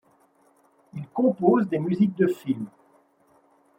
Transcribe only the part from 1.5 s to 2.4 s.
des musiques de